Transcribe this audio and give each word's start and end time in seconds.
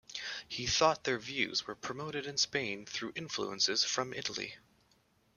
He 0.47 0.65
thought 0.65 1.03
their 1.03 1.19
views 1.19 1.67
were 1.67 1.75
promoted 1.75 2.25
in 2.25 2.35
Spain 2.37 2.87
through 2.87 3.13
influences 3.15 3.83
from 3.83 4.15
Italy. 4.15 4.55